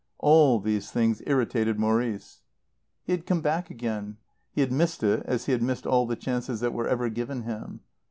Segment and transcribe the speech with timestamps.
[0.17, 2.41] All these things irritated Maurice.
[3.03, 4.17] He had come back again.
[4.51, 7.43] He had missed it, as he had missed all the chances that were ever given
[7.43, 7.81] him.